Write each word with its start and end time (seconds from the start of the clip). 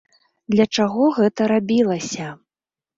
Для 0.53 0.65
чаго 0.79 1.03
гэта 1.19 1.41
рабілася? 1.55 2.35